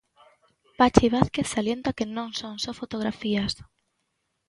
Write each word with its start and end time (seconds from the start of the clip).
Pachi 0.77 1.07
Vázquez 1.15 1.47
salienta 1.55 1.95
que 1.97 2.05
"non 2.15 2.29
son 2.39 2.53
só 2.63 2.71
fotografías". 2.81 3.53